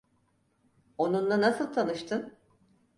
Onunla 0.97 1.41
nasıl 1.41 1.73
tanıştın? 1.73 2.33